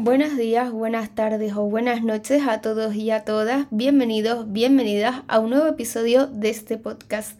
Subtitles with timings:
[0.00, 3.66] Buenos días, buenas tardes o buenas noches a todos y a todas.
[3.72, 7.36] Bienvenidos, bienvenidas a un nuevo episodio de este podcast.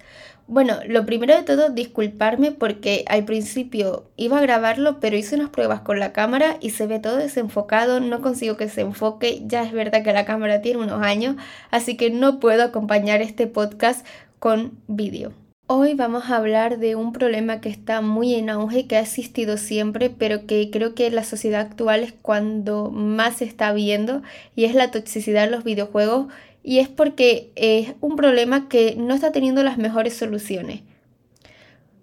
[0.49, 5.51] Bueno, lo primero de todo, disculparme porque al principio iba a grabarlo, pero hice unas
[5.51, 9.41] pruebas con la cámara y se ve todo desenfocado, no consigo que se enfoque.
[9.47, 11.37] Ya es verdad que la cámara tiene unos años,
[11.71, 14.05] así que no puedo acompañar este podcast
[14.41, 15.33] con vídeo.
[15.71, 19.59] Hoy vamos a hablar de un problema que está muy en auge, que ha existido
[19.59, 24.23] siempre, pero que creo que la sociedad actual es cuando más se está viendo,
[24.57, 29.15] y es la toxicidad en los videojuegos, y es porque es un problema que no
[29.15, 30.81] está teniendo las mejores soluciones.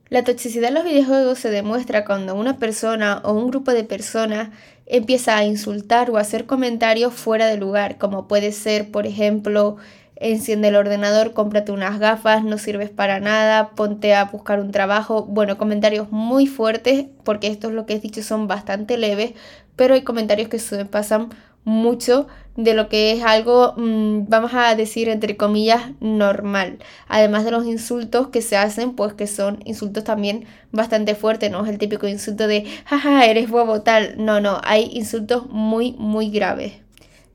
[0.09, 4.49] La toxicidad en los videojuegos se demuestra cuando una persona o un grupo de personas
[4.85, 9.77] empieza a insultar o a hacer comentarios fuera de lugar, como puede ser, por ejemplo,
[10.15, 15.25] enciende el ordenador, cómprate unas gafas, no sirves para nada, ponte a buscar un trabajo.
[15.25, 19.33] Bueno, comentarios muy fuertes, porque esto es lo que he dicho, son bastante leves,
[19.75, 21.29] pero hay comentarios que se pasan
[21.65, 26.79] mucho de lo que es algo, mm, vamos a decir, entre comillas, normal.
[27.07, 31.65] Además de los insultos que se hacen, pues que son insultos también bastante fuertes, no
[31.65, 34.15] es el típico insulto de, jaja, eres bobo tal.
[34.17, 36.84] No, no, hay insultos muy, muy graves.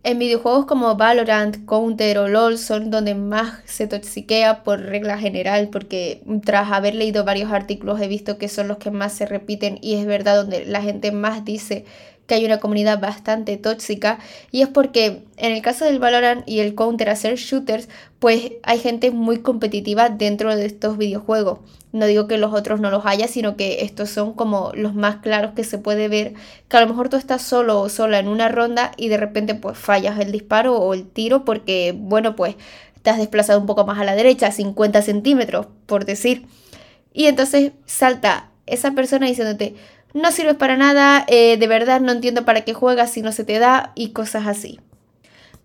[0.02, 5.68] En videojuegos como Valorant, Counter o LOL son donde más se toxiquea por regla general,
[5.70, 9.78] porque tras haber leído varios artículos he visto que son los que más se repiten
[9.82, 11.84] y es verdad donde la gente más dice
[12.30, 14.20] que hay una comunidad bastante tóxica
[14.52, 17.88] y es porque en el caso del Valorant y el Counter hacer shooters,
[18.20, 21.58] pues hay gente muy competitiva dentro de estos videojuegos.
[21.90, 25.16] No digo que los otros no los haya, sino que estos son como los más
[25.16, 26.34] claros que se puede ver,
[26.68, 29.56] que a lo mejor tú estás solo o sola en una ronda y de repente
[29.56, 32.54] pues fallas el disparo o el tiro porque, bueno, pues
[33.02, 36.46] te has desplazado un poco más a la derecha, 50 centímetros, por decir.
[37.12, 39.74] Y entonces salta esa persona diciéndote,
[40.14, 43.44] no sirves para nada, eh, de verdad no entiendo para qué juegas si no se
[43.44, 44.80] te da y cosas así.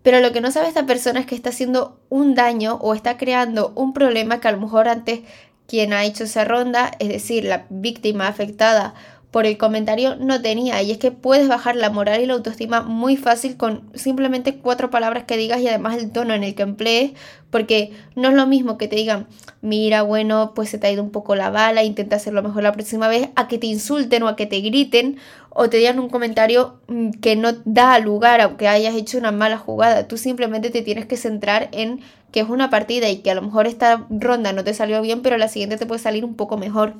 [0.02, 3.16] Pero lo que no sabe esta persona es que está haciendo un daño o está
[3.16, 5.20] creando un problema que a lo mejor antes
[5.66, 8.94] quien ha hecho esa ronda, es decir, la víctima afectada
[9.30, 10.82] por el comentario no tenía.
[10.82, 14.90] Y es que puedes bajar la moral y la autoestima muy fácil con simplemente cuatro
[14.90, 17.12] palabras que digas y además el tono en el que emplees.
[17.50, 19.28] Porque no es lo mismo que te digan,
[19.62, 22.72] mira, bueno, pues se te ha ido un poco la bala, intenta hacerlo mejor la
[22.72, 25.18] próxima vez, a que te insulten o a que te griten
[25.58, 29.32] o te digan un comentario mm, que no da lugar a que hayas hecho una
[29.32, 30.06] mala jugada.
[30.06, 32.00] Tú simplemente te tienes que centrar en
[32.30, 35.22] que es una partida y que a lo mejor esta ronda no te salió bien,
[35.22, 36.94] pero la siguiente te puede salir un poco mejor.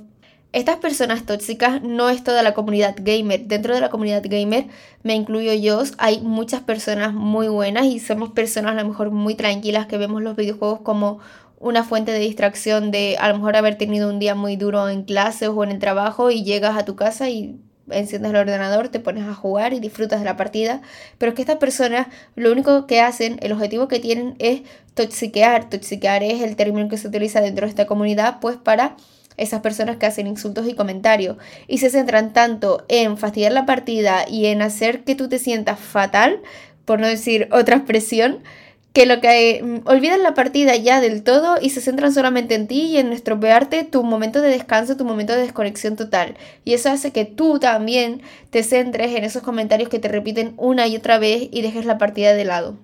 [0.53, 3.47] Estas personas tóxicas no es toda la comunidad gamer.
[3.47, 4.67] Dentro de la comunidad gamer
[5.03, 5.83] me incluyo yo.
[5.99, 10.23] Hay muchas personas muy buenas y somos personas a lo mejor muy tranquilas que vemos
[10.23, 11.19] los videojuegos como
[11.59, 15.05] una fuente de distracción de a lo mejor haber tenido un día muy duro en
[15.05, 17.59] clases o en el trabajo y llegas a tu casa y
[17.91, 20.83] enciendes el ordenador, te pones a jugar y disfrutas de la partida,
[21.19, 24.63] pero es que estas personas lo único que hacen, el objetivo que tienen es
[24.95, 28.97] toxiquear, toxiquear es el término que se utiliza dentro de esta comunidad, pues para
[29.37, 31.37] esas personas que hacen insultos y comentarios
[31.69, 35.79] y se centran tanto en fastidiar la partida y en hacer que tú te sientas
[35.79, 36.41] fatal,
[36.85, 38.43] por no decir otra expresión,
[38.97, 42.67] que lo que mm, olvidan la partida ya del todo y se centran solamente en
[42.67, 46.35] ti y en estropearte tu momento de descanso, tu momento de desconexión total.
[46.65, 50.87] Y eso hace que tú también te centres en esos comentarios que te repiten una
[50.87, 52.79] y otra vez y dejes la partida de lado.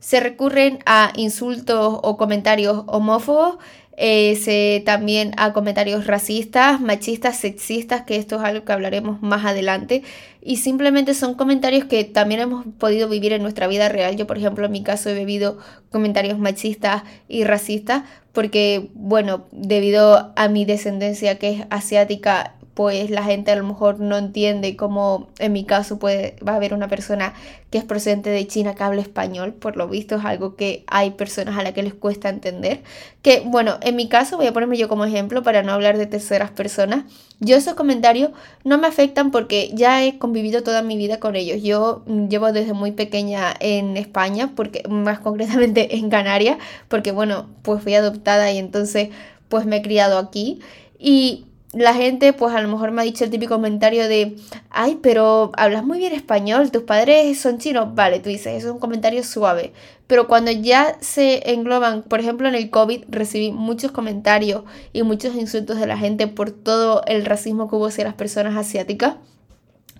[0.00, 3.56] Se recurren a insultos o comentarios homófobos
[3.96, 10.02] eh, también a comentarios racistas, machistas, sexistas, que esto es algo que hablaremos más adelante.
[10.42, 14.16] Y simplemente son comentarios que también hemos podido vivir en nuestra vida real.
[14.16, 15.58] Yo, por ejemplo, en mi caso he vivido
[15.90, 18.02] comentarios machistas y racistas
[18.32, 24.00] porque, bueno, debido a mi descendencia que es asiática, pues la gente a lo mejor
[24.00, 27.34] no entiende cómo en mi caso puede, va a haber una persona
[27.70, 31.12] que es procedente de China que habla español, por lo visto es algo que hay
[31.12, 32.82] personas a las que les cuesta entender,
[33.22, 36.06] que bueno, en mi caso voy a ponerme yo como ejemplo para no hablar de
[36.06, 37.04] terceras personas,
[37.40, 38.30] yo esos comentarios
[38.64, 42.72] no me afectan porque ya he convivido toda mi vida con ellos, yo llevo desde
[42.72, 48.58] muy pequeña en España, porque más concretamente en Canarias, porque bueno, pues fui adoptada y
[48.58, 49.10] entonces
[49.48, 50.60] pues me he criado aquí.
[50.98, 54.36] Y la gente pues a lo mejor me ha dicho el típico comentario de,
[54.70, 58.72] ay, pero hablas muy bien español, tus padres son chinos, vale, tú dices, eso es
[58.72, 59.72] un comentario suave,
[60.06, 65.34] pero cuando ya se engloban, por ejemplo en el COVID recibí muchos comentarios y muchos
[65.34, 69.16] insultos de la gente por todo el racismo que hubo hacia las personas asiáticas,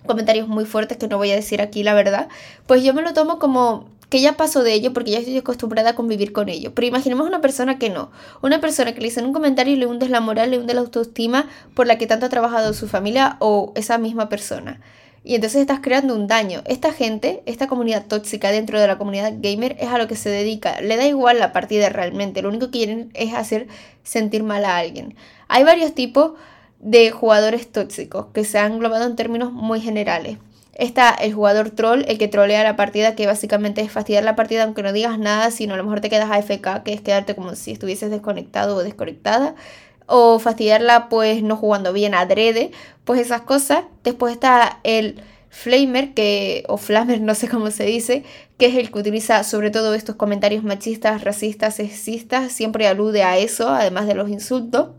[0.05, 2.29] comentarios muy fuertes que no voy a decir aquí la verdad,
[2.67, 5.89] pues yo me lo tomo como que ya pasó de ello porque ya estoy acostumbrada
[5.89, 6.73] a convivir con ello.
[6.73, 8.11] Pero imaginemos una persona que no.
[8.41, 10.73] Una persona que le dice en un comentario y le hundes la moral, le hunde
[10.73, 14.79] la autoestima por la que tanto ha trabajado su familia o esa misma persona.
[15.25, 16.61] y entonces estás creando un daño.
[16.65, 20.29] Esta gente, esta comunidad tóxica dentro de la comunidad gamer es a lo que se
[20.29, 20.79] dedica.
[20.79, 23.67] Le da igual la partida realmente, lo único que quieren es hacer
[24.03, 25.15] sentir mal a alguien.
[25.49, 26.39] Hay varios tipos
[26.79, 30.37] de jugadores tóxicos que se han englobado en términos muy generales.
[30.75, 34.63] Está el jugador troll, el que trolea la partida, que básicamente es fastidiar la partida
[34.63, 37.55] aunque no digas nada, sino a lo mejor te quedas AFK, que es quedarte como
[37.55, 39.55] si estuvieses desconectado o desconectada
[40.07, 42.71] o fastidiarla pues no jugando bien adrede,
[43.03, 43.85] pues esas cosas.
[44.03, 48.23] Después está el flamer, que, o flamer, no sé cómo se dice,
[48.57, 53.37] que es el que utiliza sobre todo estos comentarios machistas, racistas, sexistas, siempre alude a
[53.37, 54.89] eso, además de los insultos.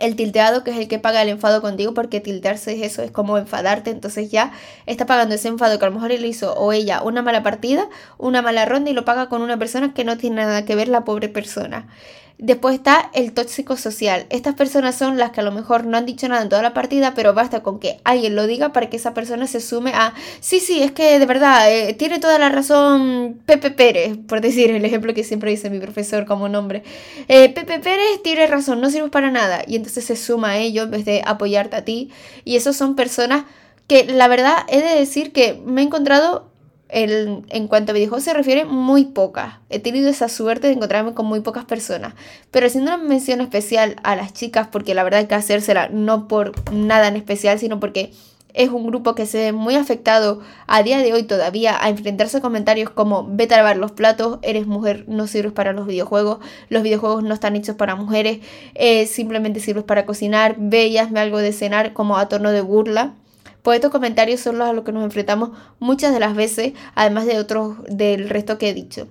[0.00, 3.10] El tilteado, que es el que paga el enfado contigo, porque tiltearse es eso, es
[3.10, 4.52] como enfadarte, entonces ya
[4.86, 7.88] está pagando ese enfado que a lo mejor él hizo o ella una mala partida,
[8.18, 10.88] una mala ronda y lo paga con una persona que no tiene nada que ver
[10.88, 11.86] la pobre persona.
[12.38, 14.26] Después está el tóxico social.
[14.30, 16.74] Estas personas son las que a lo mejor no han dicho nada en toda la
[16.74, 20.14] partida, pero basta con que alguien lo diga para que esa persona se sume a,
[20.40, 24.70] sí, sí, es que de verdad, eh, tiene toda la razón Pepe Pérez, por decir
[24.70, 26.82] el ejemplo que siempre dice mi profesor como nombre.
[27.28, 29.62] Eh, Pepe Pérez tiene razón, no sirve para nada.
[29.66, 32.10] Y entonces se suma a ello en vez de apoyarte a ti.
[32.44, 33.44] Y esos son personas
[33.86, 36.49] que la verdad he de decir que me he encontrado
[36.92, 39.54] en cuanto a videojuegos se refiere, muy pocas.
[39.68, 42.14] He tenido esa suerte de encontrarme con muy pocas personas.
[42.50, 46.28] Pero haciendo una mención especial a las chicas, porque la verdad hay que hacérsela no
[46.28, 48.12] por nada en especial, sino porque
[48.54, 52.38] es un grupo que se ve muy afectado a día de hoy todavía a enfrentarse
[52.38, 56.38] a comentarios como vete a lavar los platos, eres mujer, no sirves para los videojuegos,
[56.68, 58.40] los videojuegos no están hechos para mujeres,
[58.74, 62.60] eh, simplemente sirves para cocinar, ve y hazme algo de cenar como a tono de
[62.60, 63.14] burla.
[63.62, 67.26] Pues estos comentarios son los a los que nos enfrentamos muchas de las veces, además
[67.26, 69.08] de otros del resto que he dicho.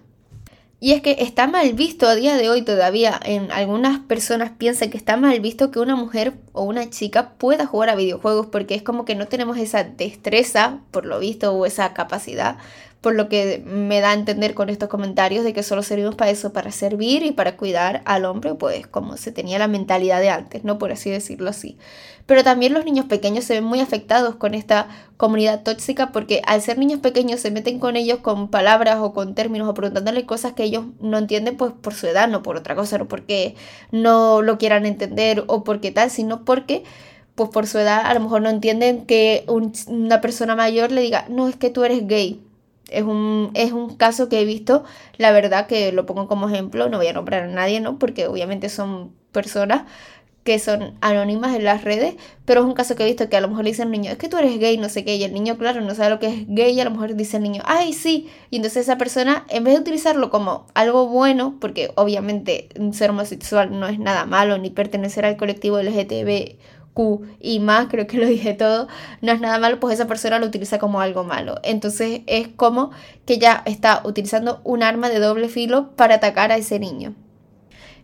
[0.81, 3.19] Y es que está mal visto a día de hoy todavía.
[3.25, 7.65] En algunas personas piensan que está mal visto que una mujer o una chica pueda
[7.65, 11.65] jugar a videojuegos porque es como que no tenemos esa destreza, por lo visto, o
[11.65, 12.57] esa capacidad
[13.01, 16.31] por lo que me da a entender con estos comentarios de que solo servimos para
[16.31, 20.29] eso, para servir y para cuidar al hombre, pues como se tenía la mentalidad de
[20.29, 20.77] antes, ¿no?
[20.77, 21.77] Por así decirlo así.
[22.25, 26.61] Pero también los niños pequeños se ven muy afectados con esta comunidad tóxica porque al
[26.61, 30.53] ser niños pequeños se meten con ellos con palabras o con términos o preguntándole cosas
[30.53, 33.55] que ellos no entienden pues por su edad, no por otra cosa, no porque
[33.91, 36.83] no lo quieran entender o porque tal, sino porque
[37.35, 41.25] pues por su edad a lo mejor no entienden que una persona mayor le diga,
[41.29, 42.41] no, es que tú eres gay
[42.91, 44.83] es un, es un caso que he visto,
[45.18, 48.00] la verdad que lo pongo como ejemplo, no voy a nombrar a nadie, ¿no?
[48.00, 49.83] Porque obviamente son personas
[50.44, 52.15] que son anónimas en las redes,
[52.45, 54.12] pero es un caso que he visto que a lo mejor le dicen al niño,
[54.12, 56.19] es que tú eres gay, no sé qué, y el niño, claro, no sabe lo
[56.19, 58.97] que es gay, y a lo mejor dice el niño, ay, sí, y entonces esa
[58.97, 64.25] persona, en vez de utilizarlo como algo bueno, porque obviamente ser homosexual no es nada
[64.25, 66.57] malo, ni pertenecer al colectivo LGTB
[67.39, 68.87] y más, creo que lo dije todo,
[69.21, 71.55] no es nada malo, pues esa persona lo utiliza como algo malo.
[71.63, 72.91] Entonces es como
[73.25, 77.15] que ya está utilizando un arma de doble filo para atacar a ese niño.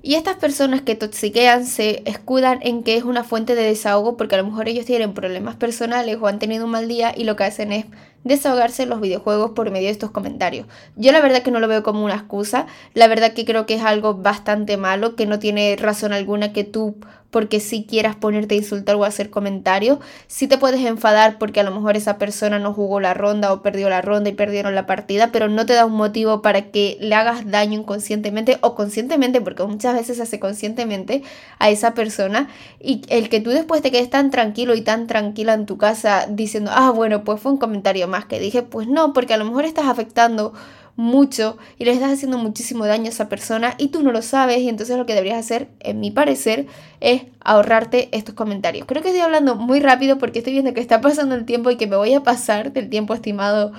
[0.01, 4.35] Y estas personas que toxiquean se escudan en que es una fuente de desahogo porque
[4.35, 7.35] a lo mejor ellos tienen problemas personales o han tenido un mal día y lo
[7.35, 7.85] que hacen es
[8.25, 10.67] desahogarse los videojuegos por medio de estos comentarios.
[10.97, 13.75] Yo la verdad que no lo veo como una excusa, la verdad que creo que
[13.75, 16.97] es algo bastante malo, que no tiene razón alguna que tú
[17.35, 21.63] porque si quieras ponerte a insultar o hacer comentarios, si te puedes enfadar porque a
[21.63, 24.85] lo mejor esa persona no jugó la ronda o perdió la ronda y perdieron la
[24.85, 29.41] partida, pero no te da un motivo para que le hagas daño inconscientemente o conscientemente,
[29.41, 31.23] porque muchas veces se hace conscientemente
[31.59, 32.47] a esa persona.
[32.79, 36.27] Y el que tú después te quedes tan tranquilo y tan tranquila en tu casa
[36.29, 39.43] diciendo, ah, bueno, pues fue un comentario más que dije, pues no, porque a lo
[39.43, 40.53] mejor estás afectando
[40.95, 44.59] mucho y le estás haciendo muchísimo daño a esa persona y tú no lo sabes
[44.59, 46.67] y entonces lo que deberías hacer, en mi parecer,
[47.01, 48.87] es ahorrarte estos comentarios.
[48.87, 51.75] Creo que estoy hablando muy rápido porque estoy viendo que está pasando el tiempo y
[51.75, 53.73] que me voy a pasar del tiempo estimado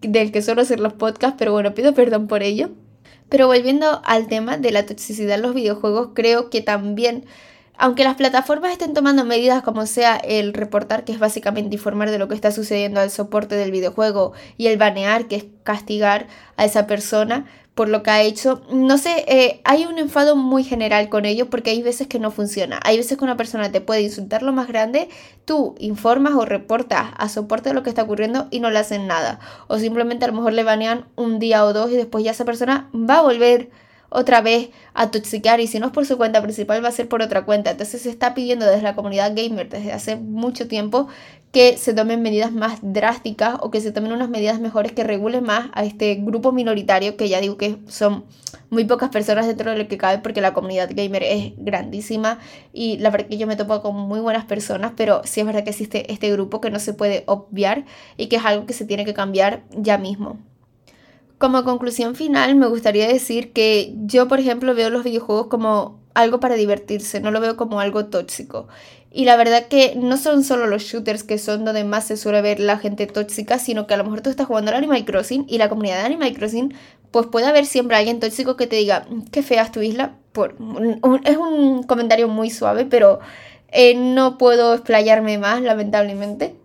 [0.00, 2.70] del que suelo hacer los podcasts, pero bueno, pido perdón por ello.
[3.28, 7.26] Pero volviendo al tema de la toxicidad en los videojuegos, creo que también
[7.80, 12.18] aunque las plataformas estén tomando medidas como sea el reportar, que es básicamente informar de
[12.18, 16.26] lo que está sucediendo al soporte del videojuego, y el banear, que es castigar
[16.58, 20.62] a esa persona por lo que ha hecho, no sé, eh, hay un enfado muy
[20.62, 22.78] general con ello porque hay veces que no funciona.
[22.84, 25.08] Hay veces que una persona te puede insultar lo más grande,
[25.46, 29.06] tú informas o reportas a soporte de lo que está ocurriendo y no le hacen
[29.06, 29.40] nada.
[29.68, 32.44] O simplemente a lo mejor le banean un día o dos y después ya esa
[32.44, 33.70] persona va a volver
[34.10, 37.08] otra vez a toxicar y si no es por su cuenta principal va a ser
[37.08, 37.70] por otra cuenta.
[37.70, 41.08] Entonces se está pidiendo desde la comunidad gamer desde hace mucho tiempo
[41.52, 45.42] que se tomen medidas más drásticas o que se tomen unas medidas mejores que regulen
[45.42, 48.24] más a este grupo minoritario que ya digo que son
[48.70, 52.38] muy pocas personas dentro de lo que cabe porque la comunidad gamer es grandísima
[52.72, 55.64] y la verdad que yo me topo con muy buenas personas, pero sí es verdad
[55.64, 57.84] que existe este grupo que no se puede obviar
[58.16, 60.38] y que es algo que se tiene que cambiar ya mismo.
[61.40, 66.38] Como conclusión final, me gustaría decir que yo, por ejemplo, veo los videojuegos como algo
[66.38, 68.68] para divertirse, no lo veo como algo tóxico.
[69.10, 72.42] Y la verdad que no son solo los shooters que son donde más se suele
[72.42, 75.46] ver la gente tóxica, sino que a lo mejor tú estás jugando al Animal Crossing
[75.48, 76.74] y la comunidad de Animal Crossing,
[77.10, 80.18] pues puede haber siempre alguien tóxico que te diga, mm, qué fea es tu isla.
[80.32, 80.56] Por,
[81.24, 83.18] es un comentario muy suave, pero
[83.68, 86.59] eh, no puedo explayarme más, lamentablemente.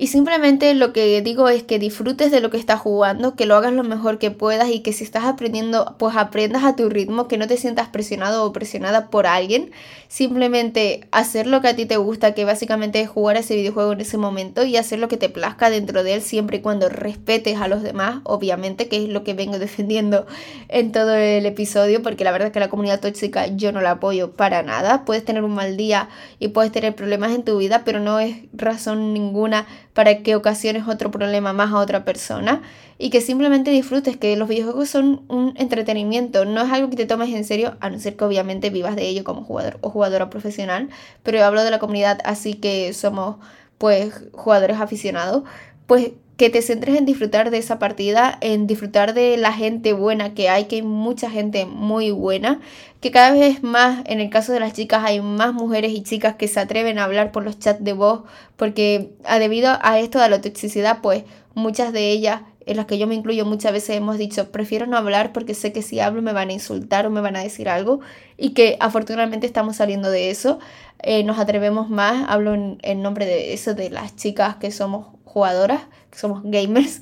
[0.00, 3.54] Y simplemente lo que digo es que disfrutes de lo que estás jugando, que lo
[3.54, 7.28] hagas lo mejor que puedas y que si estás aprendiendo, pues aprendas a tu ritmo,
[7.28, 9.72] que no te sientas presionado o presionada por alguien.
[10.08, 14.00] Simplemente hacer lo que a ti te gusta, que básicamente es jugar ese videojuego en
[14.00, 17.58] ese momento y hacer lo que te plazca dentro de él siempre y cuando respetes
[17.60, 20.26] a los demás, obviamente, que es lo que vengo defendiendo
[20.68, 23.90] en todo el episodio, porque la verdad es que la comunidad tóxica yo no la
[23.90, 25.04] apoyo para nada.
[25.04, 28.38] Puedes tener un mal día y puedes tener problemas en tu vida, pero no es
[28.54, 32.62] razón ninguna para que ocasiones otro problema más a otra persona
[32.98, 37.06] y que simplemente disfrutes que los videojuegos son un entretenimiento, no es algo que te
[37.06, 40.30] tomes en serio, a no ser que obviamente vivas de ello como jugador o jugadora
[40.30, 40.88] profesional,
[41.22, 43.36] pero yo hablo de la comunidad así que somos
[43.78, 45.44] pues jugadores aficionados,
[45.86, 50.32] pues que te centres en disfrutar de esa partida, en disfrutar de la gente buena
[50.32, 52.60] que hay, que hay mucha gente muy buena,
[53.02, 56.36] que cada vez más, en el caso de las chicas, hay más mujeres y chicas
[56.36, 58.22] que se atreven a hablar por los chats de voz,
[58.56, 62.96] porque a, debido a esto de la toxicidad, pues muchas de ellas, en las que
[62.96, 66.22] yo me incluyo muchas veces hemos dicho, prefiero no hablar porque sé que si hablo
[66.22, 68.00] me van a insultar o me van a decir algo,
[68.38, 70.58] y que afortunadamente estamos saliendo de eso,
[71.02, 75.82] eh, nos atrevemos más, hablo en nombre de eso, de las chicas que somos jugadoras,
[76.10, 77.00] que somos gamers,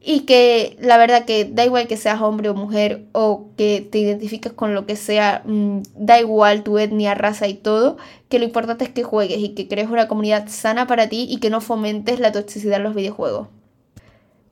[0.00, 3.98] y que la verdad que da igual que seas hombre o mujer o que te
[3.98, 7.96] identifiques con lo que sea, mm, da igual tu etnia, raza y todo,
[8.28, 11.38] que lo importante es que juegues y que crees una comunidad sana para ti y
[11.38, 13.48] que no fomentes la toxicidad en los videojuegos.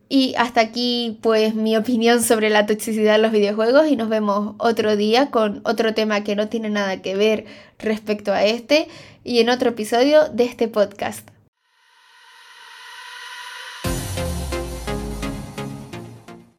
[0.08, 4.54] Y hasta aquí pues mi opinión sobre la toxicidad en los videojuegos y nos vemos
[4.58, 7.46] otro día con otro tema que no tiene nada que ver
[7.78, 8.88] respecto a este
[9.24, 11.35] y en otro episodio de este podcast.